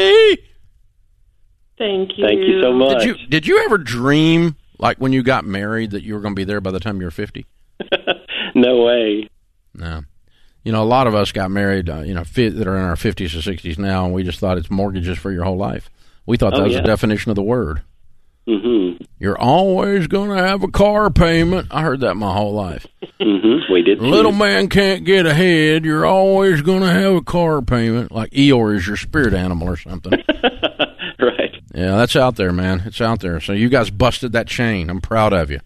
[1.78, 2.26] Thank you.
[2.26, 3.00] Thank you so much.
[3.00, 6.34] Did you, did you ever dream, like when you got married, that you were going
[6.36, 7.46] to be there by the time you were 50?
[8.56, 9.30] no way.
[9.74, 10.02] No.
[10.64, 12.84] You know, a lot of us got married, uh, you know, fi- that are in
[12.84, 15.90] our 50s or 60s now, and we just thought it's mortgages for your whole life.
[16.26, 16.82] We thought that Oh, was yeah.
[16.82, 17.82] the definition of the word.
[18.48, 21.68] hmm You're always going to have a car payment.
[21.72, 22.86] I heard that my whole life.
[23.20, 24.00] hmm We did.
[24.02, 25.84] Little man can't get ahead.
[25.86, 28.12] You're always going to have a car payment.
[28.12, 30.14] Like Eeyore is your spirit animal or something.
[31.74, 32.84] yeah, that's out there, man.
[32.86, 33.40] It's out there.
[33.40, 34.90] So you guys busted that chain.
[34.90, 35.60] I'm proud of you.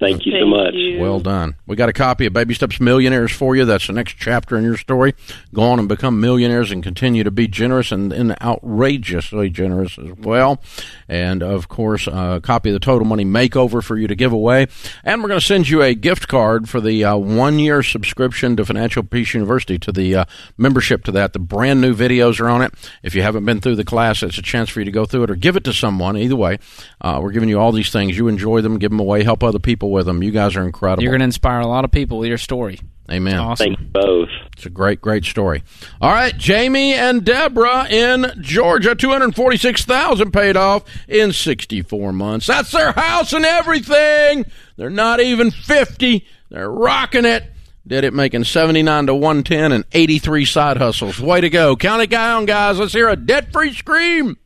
[0.00, 0.74] Thank you so much.
[0.74, 1.00] you.
[1.00, 1.54] Well done.
[1.66, 3.64] We got a copy of Baby Steps Millionaires for you.
[3.64, 5.14] That's the next chapter in your story.
[5.54, 10.12] Go on and become millionaires and continue to be generous and, and outrageously generous as
[10.18, 10.60] well.
[11.08, 14.66] And of course, a copy of the Total Money Makeover for you to give away.
[15.04, 18.56] And we're going to send you a gift card for the uh, one year subscription
[18.56, 20.24] to Financial Peace University to the uh,
[20.58, 21.32] membership to that.
[21.32, 22.74] The brand new videos are on it.
[23.04, 25.24] If you haven't been through the class, it's a chance for you to go through
[25.24, 26.16] it or give it to someone.
[26.16, 26.58] Either way,
[27.00, 28.16] uh, we're giving you all these things.
[28.16, 30.22] You enjoy them, give them away, help other people with them.
[30.22, 31.02] You guys are incredible.
[31.02, 32.80] You're going to inspire a lot of people with your story.
[33.10, 33.38] Amen.
[33.38, 33.66] Awesome.
[33.66, 34.28] Thank you both.
[34.56, 35.62] It's a great, great story.
[36.00, 42.14] All right, Jamie and Deborah in Georgia, two hundred forty-six thousand paid off in sixty-four
[42.14, 42.46] months.
[42.46, 44.46] That's their house and everything.
[44.76, 46.26] They're not even fifty.
[46.48, 47.44] They're rocking it.
[47.86, 51.20] Did it making seventy-nine to one ten and eighty-three side hustles.
[51.20, 51.76] Way to go!
[51.76, 52.78] Count it down, guys.
[52.78, 54.38] Let's hear a debt-free scream.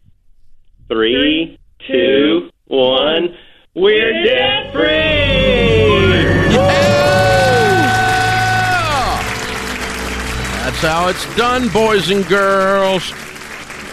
[0.89, 3.37] Three, two, one.
[3.75, 4.89] We're debt free.
[10.65, 13.11] That's how it's done, boys and girls.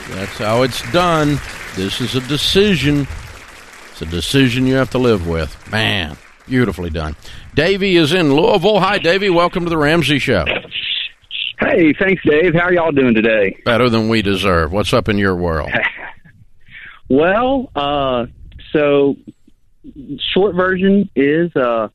[0.10, 1.40] That's how it's done.
[1.76, 3.08] This is a decision.
[3.92, 5.56] It's a decision you have to live with.
[5.72, 7.16] Man, beautifully done.
[7.54, 8.80] Davey is in Louisville.
[8.80, 9.30] Hi, Davey.
[9.30, 10.46] Welcome to the Ramsey Show.
[11.60, 12.54] Hey, thanks, Dave.
[12.54, 13.58] How are y'all doing today?
[13.66, 14.72] Better than we deserve.
[14.72, 15.72] What's up in your world?
[17.08, 18.26] Well, uh,
[18.74, 19.16] so
[20.34, 21.90] short version is uh,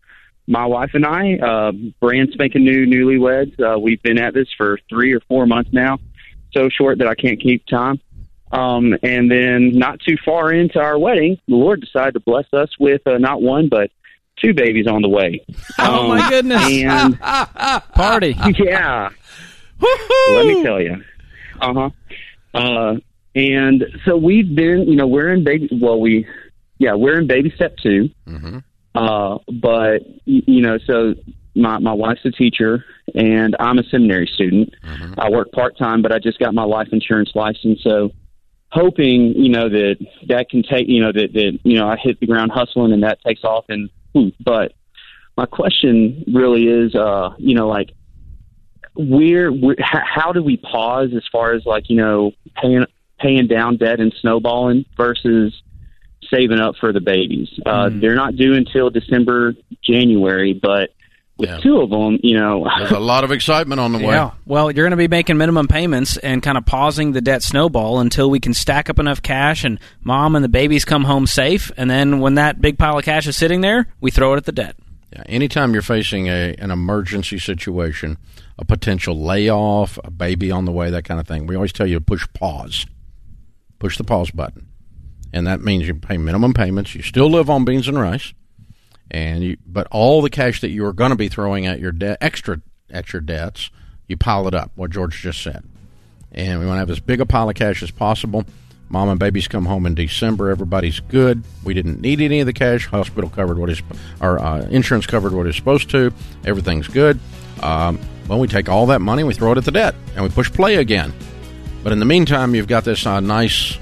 [0.47, 3.59] my wife and I, uh, brand spanking new newlyweds.
[3.61, 5.99] Uh, we've been at this for three or four months now.
[6.53, 8.01] So short that I can't keep time.
[8.53, 12.69] Um, and then not too far into our wedding, the Lord decided to bless us
[12.81, 13.91] with uh, not one but
[14.43, 15.45] two babies on the way.
[15.79, 16.63] Oh, my Um, goodness.
[16.83, 17.21] And
[17.95, 18.35] Party.
[18.59, 19.11] yeah,
[20.31, 21.03] let me tell you.
[21.61, 21.91] Uh-huh.
[22.53, 22.97] Uh
[23.37, 25.69] And so we've been, you know, we're in baby.
[25.81, 26.27] Well, we,
[26.81, 28.59] yeah, we're in baby step 2 hmm
[28.95, 31.15] Uh, but you know, so
[31.55, 34.75] my my wife's a teacher, and I'm a seminary student.
[34.85, 35.15] Mhm.
[35.17, 38.11] I work part time, but I just got my life insurance license, so
[38.73, 39.97] hoping, you know, that
[40.29, 43.03] that can take, you know, that that you know, I hit the ground hustling and
[43.05, 43.67] that takes off.
[43.69, 44.73] And hmm, but
[45.37, 47.91] my question really is, uh, you know, like
[48.95, 52.85] where, where how do we pause as far as like you know paying
[53.19, 55.55] paying down debt and snowballing versus
[56.29, 57.49] saving up for the babies.
[57.65, 58.01] Uh, Mm.
[58.01, 60.91] They're not due until December, January, but
[61.39, 61.59] with Yeah.
[61.59, 64.15] two of them, you know, There's a lot of excitement on the way.
[64.15, 64.33] Yeah.
[64.45, 67.99] Well, you're going to be making minimum payments and kind of pausing the debt snowball
[68.01, 71.73] until we can stack up enough cash and mom and the babies come home safe.
[71.79, 74.45] And then when that big pile of cash is sitting there, we throw it at
[74.45, 74.77] the debt.
[75.13, 78.17] Yeah, anytime you're facing a an emergency situation,
[78.59, 81.87] a potential layoff, a baby on the way, that kind of thing, we always tell
[81.87, 82.87] you to push pause.
[83.81, 84.67] Push the pause button.
[85.33, 86.95] And that means you pay minimum payments.
[86.95, 88.33] You still live on beans and rice.
[89.11, 91.93] And you, but all the cash that you are going to be throwing at your
[91.93, 93.71] debt, extra at your debts,
[94.07, 94.71] you pile it up.
[94.75, 95.65] What George just said,
[96.33, 98.45] and we want to have as big a pile of cash as possible.
[98.89, 100.51] Mom and babies come home in December.
[100.51, 101.45] Everybody's good.
[101.63, 102.87] We didn't need any of the cash.
[102.87, 103.81] Hospital covered what is,
[104.21, 106.13] our uh, insurance covered what it's supposed to.
[106.45, 107.21] Everything's good.
[107.63, 110.31] Um, well, we take all that money, we throw it at the debt, and we
[110.31, 111.13] push play again.
[111.83, 113.79] But in the meantime, you've got this uh, nice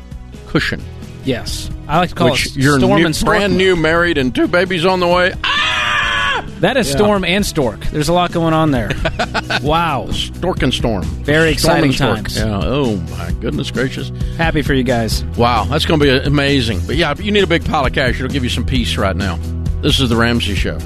[0.46, 0.82] cushion,
[1.24, 1.70] Yes.
[1.86, 3.36] I like to call which it you're storm new, and stork.
[3.36, 5.32] brand new, married, and two babies on the way.
[5.44, 6.44] Ah!
[6.60, 6.96] That is Yeah.
[6.96, 7.80] storm and stork.
[7.86, 8.90] There's a lot going on there.
[9.62, 10.08] wow.
[10.10, 11.02] Stork and storm.
[11.04, 12.16] Very Storm exciting stork.
[12.16, 12.36] times.
[12.36, 12.60] Yeah.
[12.62, 14.10] Oh my goodness gracious.
[14.36, 15.24] Happy for you guys.
[15.36, 16.80] Wow, that's going to be amazing.
[16.86, 18.16] But yeah, you need a big pile of cash.
[18.16, 19.38] It'll give you some peace right now.
[19.82, 20.78] This is the Ramsey Show.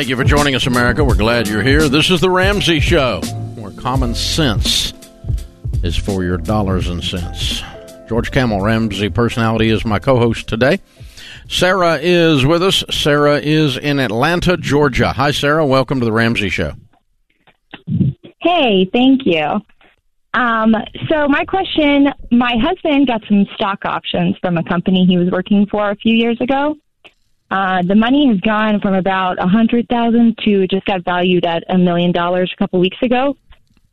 [0.00, 1.04] Thank you for joining us, America.
[1.04, 1.86] We're glad you're here.
[1.86, 3.20] This is the Ramsey Show,
[3.56, 4.94] where common sense
[5.82, 7.62] is for your dollars and cents.
[8.08, 10.80] George Kamel, Ramsey personality is my co-host today.
[11.50, 12.82] Sarah is with us.
[12.88, 15.12] Sarah is in Atlanta, Georgia.
[15.12, 15.66] Hi, Sarah.
[15.66, 16.72] Welcome to the Ramsey Show.
[18.40, 19.60] Hey, thank you.
[20.32, 20.74] Um,
[21.10, 25.66] so my question, my husband got some stock options from a company he was working
[25.66, 26.74] for a few years ago.
[27.50, 31.64] Uh, the money has gone from about a hundred thousand to just got valued at
[31.68, 33.36] a million dollars a couple weeks ago.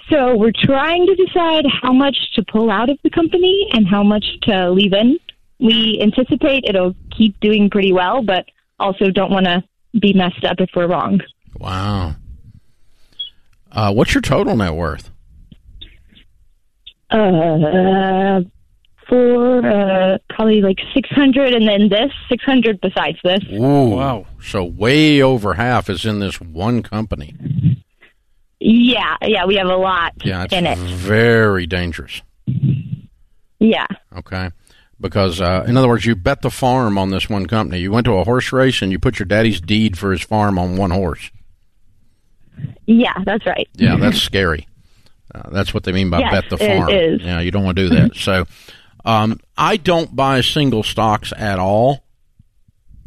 [0.09, 4.03] So we're trying to decide how much to pull out of the company and how
[4.03, 5.17] much to leave in.
[5.59, 8.45] We anticipate it'll keep doing pretty well, but
[8.79, 9.63] also don't want to
[9.99, 11.19] be messed up if we're wrong.
[11.57, 12.15] Wow.
[13.71, 15.09] Uh, what's your total net worth?
[17.09, 18.41] Uh,
[19.07, 23.39] for uh, probably like 600 and then this, 600 besides this.
[23.53, 24.25] Ooh, wow.
[24.41, 27.35] So way over half is in this one company.
[28.59, 30.77] Yeah, yeah, we have a lot Yeah, it's in it.
[30.77, 32.21] very dangerous.
[33.59, 33.85] Yeah.
[34.15, 34.49] Okay.
[34.99, 37.79] Because, uh, in other words, you bet the farm on this one company.
[37.79, 40.57] You went to a horse race and you put your daddy's deed for his farm
[40.57, 41.29] on one horse.
[42.87, 43.67] Yeah, that's right.
[43.75, 44.67] Yeah, that's scary.
[45.35, 46.89] Uh, that's what they mean by Yes, bet the farm.
[46.89, 47.21] is.
[47.21, 48.15] Yeah, you don't want to do that.
[48.15, 48.45] so,
[49.07, 52.03] um, I don't buy single stocks at all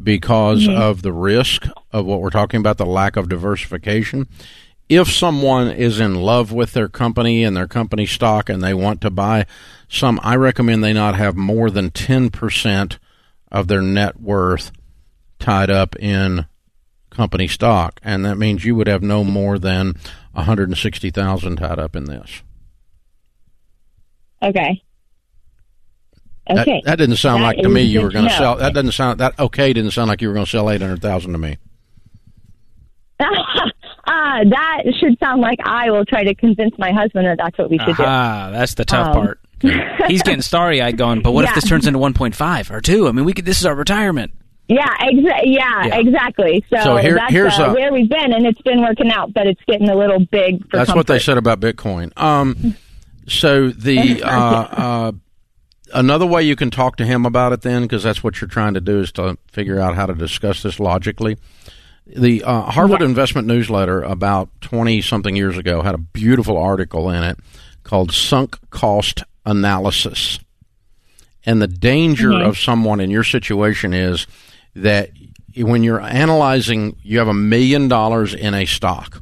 [0.03, 0.75] because Mhm.
[0.75, 4.27] of the risk of what we're talking about, the lack of diversification.
[4.89, 8.99] If someone is in love with their company and their company stock and they want
[9.01, 9.45] to buy
[9.87, 12.97] some, I recommend they not have more than 10%
[13.51, 14.71] of their net worth
[15.39, 16.45] tied up in
[17.11, 19.93] company stock, and that means you would have no more than
[20.33, 22.41] 160,000 tied up in this.
[24.41, 24.81] Okay.
[26.47, 26.81] That- Okay.
[26.85, 28.57] That, didn't sound That like to me you were going to sell.
[28.57, 29.71] That doesn't sound that okay.
[29.73, 31.57] Didn't sound like you were going to sell 800,000 to me.
[33.19, 33.25] uh,
[34.05, 37.77] that should sound like I will try to convince my husband that that's what we
[37.77, 39.39] should Aha, that's the tough Um, part.
[40.07, 43.07] He's getting starry eyed going, but what if this turns into 1.5 or 2?
[43.07, 44.31] I mean, we could, this is our retirement.
[44.67, 45.99] Yeah, exa- yeah, Yeah.
[45.99, 46.65] exactly.
[46.73, 49.33] So, So here- that's here's uh, a- where we've been, and it's been working out,
[49.33, 52.11] but it's getting a little big for That's what they said about Bitcoin.
[52.19, 52.75] Um,
[53.27, 55.11] so the uh, uh,
[55.93, 58.73] another way you can talk to him about it then, because that's what you're trying
[58.73, 61.37] to do is to figure out how to discuss this logically.
[62.05, 67.23] The uh, Harvard Investment Newsletter about twenty something years ago had a beautiful article in
[67.23, 67.37] it
[67.83, 70.39] called "Sunk Cost Analysis,"
[71.45, 72.45] and the danger Mhm.
[72.47, 74.27] of someone in your situation is
[74.75, 75.11] that
[75.55, 79.21] when you're analyzing, you have a million dollars in a stock.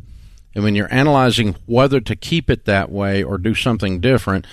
[0.55, 4.45] And when you're analyzing whether to keep it that way or do something different,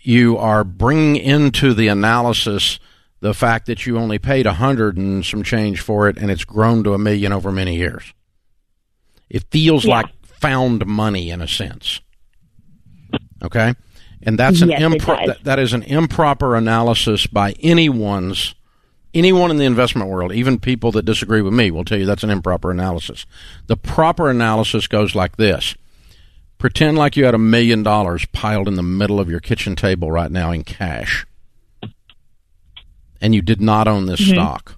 [0.00, 2.78] you are bringing into the analysis
[3.20, 6.44] the fact that you only paid a hundred and some change for it, and it's
[6.44, 8.14] grown to a million over many years.
[9.28, 9.96] It feels Yeah.
[9.96, 12.00] like found money in a sense.
[13.42, 13.74] Okay,
[14.22, 18.54] and that's an yes, impro- that, that is an improper analysis by anyone's
[19.12, 22.22] anyone in the investment world, even people that disagree with me, will tell you that's
[22.22, 23.26] an improper analysis.
[23.66, 25.74] The proper analysis goes like this
[26.60, 30.12] pretend like you had a million dollars piled in the middle of your kitchen table
[30.12, 31.26] right now in cash,
[33.20, 34.34] and you did not own this Mhm.
[34.34, 34.76] stock.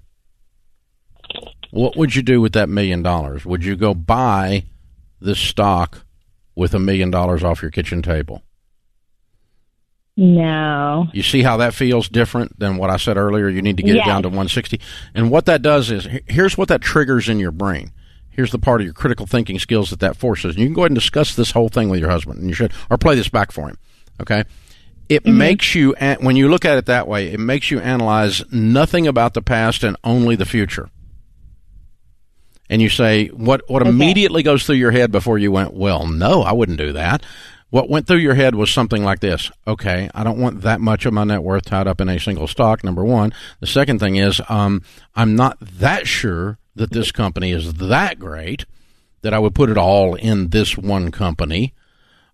[1.70, 3.44] What would you do with that million dollars?
[3.44, 4.64] Would you go buy
[5.20, 6.04] this stock
[6.54, 8.42] with a million dollars off your kitchen table?
[10.16, 11.08] No.
[11.14, 13.48] You see how that feels different than what I said earlier?
[13.48, 14.78] You need to get it down to 160.
[15.14, 17.92] And what that does is here's what that triggers in your brain.
[18.32, 20.54] Here's the part of your critical thinking skills that that forces.
[20.54, 22.54] And you can go ahead and discuss this whole thing with your husband, and you
[22.54, 23.78] should, or play this back for him.
[24.20, 24.44] Okay?
[25.08, 29.06] It makes you, when you look at it that way, it makes you analyze nothing
[29.06, 30.88] about the past and only the future.
[32.70, 36.40] And you say, what, what immediately goes through your head before you went, well, no,
[36.40, 37.22] I wouldn't do that.
[37.68, 39.50] What went through your head was something like this.
[39.66, 42.46] Okay, I don't want that much of my net worth tied up in a single
[42.46, 43.34] stock, number one.
[43.60, 44.82] The second thing is, um,
[45.14, 48.64] I'm not that sure that this company is that great
[49.22, 51.74] that I would put it all in this one company.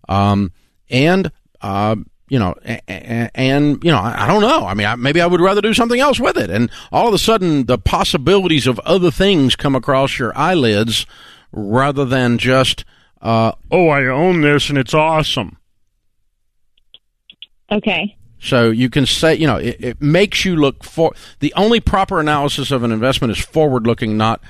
[0.07, 0.51] Um,
[0.89, 1.31] and,
[1.61, 1.95] uh,
[2.29, 4.65] you know, a- a- and, you know, I, I don't know.
[4.65, 6.49] I mean, I, maybe I would rather do something else with it.
[6.49, 11.05] And all of a sudden, the possibilities of other things come across your eyelids
[11.51, 12.85] rather than just,
[13.21, 15.57] uh, oh, I own this and it's awesome.
[17.71, 18.15] Okay.
[18.39, 22.19] So you can say, you know, it, it makes you look for the only proper
[22.19, 24.41] analysis of an investment is forward looking, not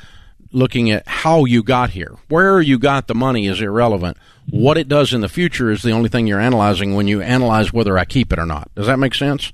[0.52, 2.16] looking at how you got here.
[2.28, 4.18] Where you got the money is irrelevant.
[4.50, 7.74] What it does in the future is the only thing you're analyzing when you analyze
[7.74, 8.74] whether I keep it or not.
[8.76, 9.54] Does that make sense?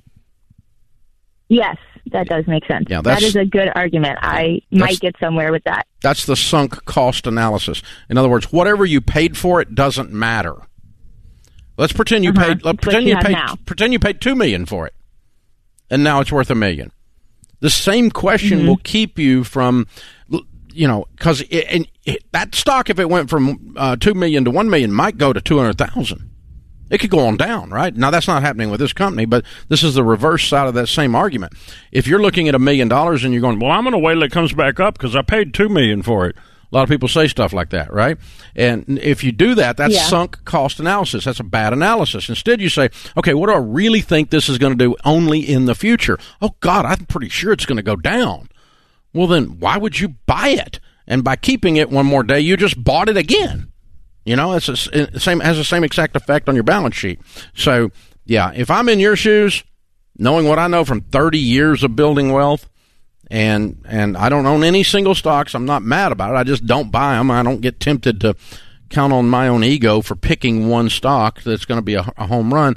[1.48, 1.76] Yes,
[2.12, 2.86] that does make sense.
[2.88, 4.18] Yeah, that's- a good argument.
[4.22, 5.86] I might get somewhere with that.
[6.02, 7.82] That's the sunk cost analysis.
[8.08, 10.56] In other words, whatever you paid for it doesn't matter.
[11.76, 12.46] Let's pretend you Uh-huh.
[12.54, 12.64] paid.
[12.64, 13.32] Let, It's pretend you you paid.
[13.32, 13.56] now.
[13.66, 14.94] Pretend you paid two million for it,
[15.90, 16.90] and now it's worth a million.
[17.60, 18.68] The same question Mm-hmm.
[18.68, 19.86] will keep you from,
[20.72, 24.50] you know, because and it, that stock, if it went from uh, two million to
[24.50, 26.30] one million, might go to two hundred thousand.
[26.88, 27.94] It could go on down, right?
[27.96, 30.86] Now that's not happening with this company, but this is the reverse side of that
[30.86, 31.54] same argument.
[31.90, 34.14] If you're looking at a million dollars and you're going, well, I'm going to wait
[34.14, 36.36] till it comes back up because I paid two million for it.
[36.70, 38.18] A lot of people say stuff like that, right?
[38.54, 40.02] And if you do that, that's Yeah.
[40.02, 41.24] sunk cost analysis.
[41.24, 42.28] That's a bad analysis.
[42.28, 45.40] Instead, you say, okay, what do I really think this is going to do only
[45.40, 46.18] in the future?
[46.42, 48.48] Oh, God, I'm pretty sure it's going to go down.
[49.14, 50.80] Well, then why would you buy it?
[51.06, 53.68] And by keeping it one more day, you just bought it again.
[54.24, 57.20] You know, it's the same has the same exact effect on your balance sheet.
[57.54, 57.92] So,
[58.24, 59.62] yeah, if I'm in your shoes,
[60.18, 62.68] knowing what I know from 30 years of building wealth,
[63.30, 66.38] and and I don't own any single stocks, I'm not mad about it.
[66.38, 67.30] I just don't buy them.
[67.30, 68.36] I don't get tempted to
[68.88, 72.26] count on my own ego for picking one stock that's going to be a, a
[72.26, 72.76] home run.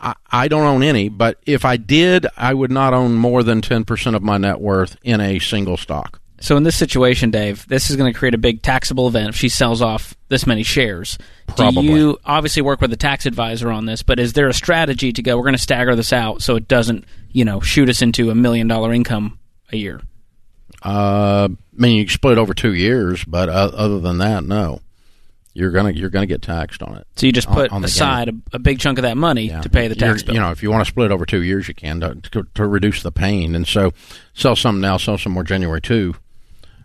[0.00, 3.60] I, I don't own any, but if I did, I would not own more than
[3.60, 6.20] 10% of my net worth in a single stock.
[6.42, 9.36] So in this situation, Dave, this is going to create a big taxable event if
[9.36, 11.18] she sells off this many shares.
[11.48, 11.82] Probably.
[11.82, 14.02] Do you obviously work with a tax advisor on this?
[14.02, 15.36] But is there a strategy to go?
[15.36, 18.34] We're going to stagger this out so it doesn't, you know, shoot us into a
[18.34, 19.38] million dollar income
[19.72, 20.00] a year.
[20.84, 24.80] Uh, I mean, you can split over two years, but uh, other than that, no.
[25.52, 27.08] You're gonna you're gonna get taxed on it.
[27.16, 29.60] So you just put on the aside a, a big chunk of that money Yeah.
[29.62, 30.34] to pay the tax You're- bill.
[30.36, 32.66] You know, if you want to split over two years, you can to, to, to
[32.68, 33.56] reduce the pain.
[33.56, 33.92] And so,
[34.32, 36.14] sell some now, sell some more January two.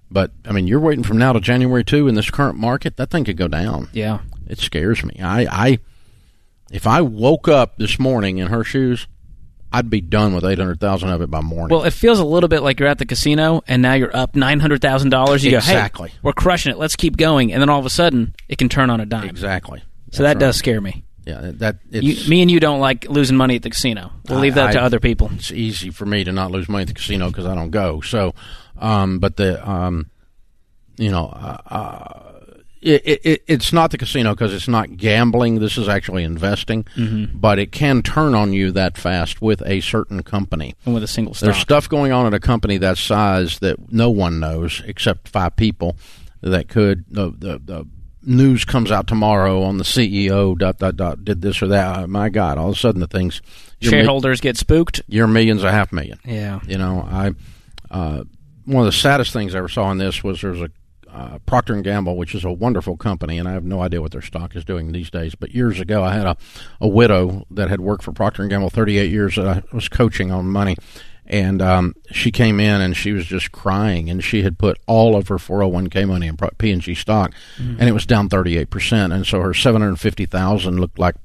[0.10, 2.98] But I mean, you're waiting from now to January two in this current market.
[2.98, 3.88] That thing could go down.
[3.94, 4.20] yeah.
[4.48, 5.20] It scares me.
[5.22, 5.80] I, I
[6.72, 9.06] if I woke up this morning in her shoes,
[9.72, 11.76] I'd be done with eight hundred thousand of it by morning.
[11.76, 14.36] Well, it feels a little bit like you're at the casino and now you're up
[14.36, 15.44] nine hundred thousand dollars.
[15.44, 16.10] You Exactly.
[16.10, 16.78] go, hey, we're crushing it.
[16.78, 17.52] Let's keep going.
[17.52, 19.28] And then all of a sudden, it can turn on a dime.
[19.30, 19.84] exactly.
[20.12, 21.04] So that That's does scare me.
[21.26, 24.12] Yeah, that You, me and you don't like losing money at the casino.
[24.30, 25.30] We'll leave that I- to other people.
[25.34, 28.00] It's easy for me to not lose money at the casino because I don't go.
[28.02, 28.36] So,
[28.78, 30.12] um, but the um,
[30.98, 32.35] you know, uh, uh,
[32.86, 35.60] it, it, it, it's not the casino because it's not gambling.
[35.60, 37.38] This is actually investing, Mm-hmm.
[37.40, 40.76] but it can turn on you that fast with a certain company.
[40.86, 41.48] And with a single stock.
[41.48, 45.56] There's stuff going on at a company that size that no one knows except five
[45.56, 45.98] people
[46.42, 47.06] that could.
[47.10, 47.88] The, the, the
[48.24, 50.58] news comes out tomorrow on the CEO.
[50.58, 51.26] Dot dot dot.
[51.26, 51.98] Did this or that.
[52.04, 52.58] Uh, my God!
[52.58, 53.42] All of a sudden, the things.
[53.80, 55.02] your mi- Shareholders get spooked.
[55.08, 56.20] Your millions a half million.
[56.24, 56.60] Yeah.
[56.68, 57.32] You know, I
[57.92, 58.24] uh,
[58.66, 60.70] one of the saddest things I ever saw in this was there's a
[61.16, 64.12] uh, Procter and Gamble, which is a wonderful company, and I have no idea what
[64.12, 65.34] their stock is doing these days.
[65.34, 66.38] But years ago, I had a,
[66.82, 70.32] a widow that had worked for Procter and Gamble 38 years that I was coaching
[70.32, 70.76] on money,
[71.26, 75.16] and um, she came in and she was just crying, and she had put all
[75.16, 77.34] of her 401k money in P and G stock,
[77.80, 81.16] and it was down 38 percent, and so her 750,000 looked like,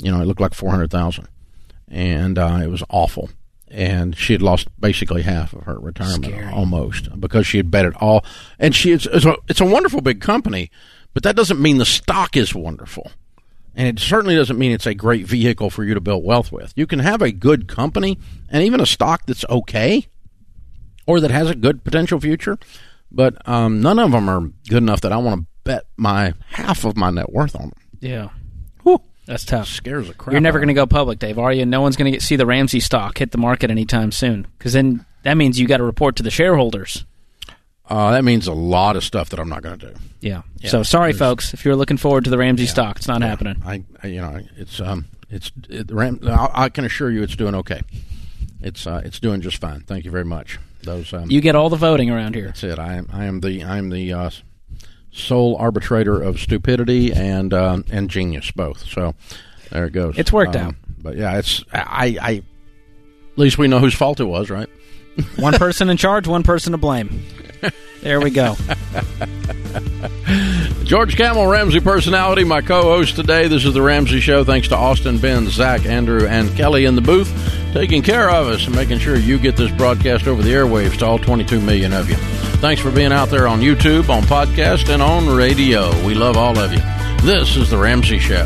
[0.00, 1.28] you know, it looked like 400,000
[1.88, 3.30] and uh, it was awful.
[3.68, 6.52] And she had lost basically half of her retirement Scary.
[6.52, 8.24] almost because she had bet it all.
[8.58, 10.70] And she it's, it's, a, it's a wonderful big company,
[11.14, 13.10] but that doesn't mean the stock is wonderful.
[13.74, 16.72] And it certainly doesn't mean it's a great vehicle for you to build wealth with.
[16.76, 20.06] You can have a good company and even a stock that's okay
[21.06, 22.58] or that has a good potential future,
[23.10, 26.84] but um, none of them are good enough that I want to bet my half
[26.84, 27.72] of my net worth on them.
[28.00, 28.28] Yeah.
[29.26, 29.68] Whew, That's tough.
[29.68, 30.32] scares the crap.
[30.32, 31.66] You're never going to go public, Dave, are you?
[31.66, 34.46] No one's going to see the Ramsey stock hit the market anytime soon.
[34.58, 37.04] Because then that means you got to report to the shareholders.
[37.88, 39.94] Uh, that means a lot of stuff that I'm not going to do.
[40.20, 40.42] Yeah.
[40.58, 43.22] Yeah, so sorry, there's- folks, if you're looking forward to the Ramsey stock, it's not
[43.22, 43.62] happening.
[43.64, 47.36] I, I, you know, it's um, it's it, Ram, I, I can assure you, it's
[47.36, 47.82] doing okay.
[48.60, 49.80] It's uh, it's doing just fine.
[49.82, 50.58] Thank you very much.
[50.82, 52.46] Those um, You get all the voting around here.
[52.46, 52.78] that's it.
[52.80, 54.30] I am I am the I am the uh,
[55.16, 58.86] sole arbitrator of stupidity and uh, and genius both.
[58.86, 59.14] So
[59.70, 60.18] there it goes.
[60.18, 60.74] It's worked Um, out.
[61.02, 62.32] But yeah, it's I, I
[63.32, 64.68] at least we know whose fault it was, right?
[65.36, 67.24] One person in charge, one person to blame.
[68.02, 68.54] There we go.
[70.84, 73.48] George Kamel, Ramsey personality, my co-host today.
[73.48, 74.44] This is the Ramsey Show.
[74.44, 77.32] Thanks to Austin, Ben, Zach, Andrew, and Kelly in the booth,
[77.76, 81.04] taking care of us and making sure you get this broadcast over the airwaves to
[81.04, 82.16] all 22 million of you.
[82.56, 85.90] Thanks for being out there on YouTube, on podcast, and on radio.
[86.06, 86.78] We love all of you.
[87.22, 88.44] This is the Ramsey Show.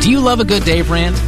[0.00, 1.27] Do you love a good Dave rant?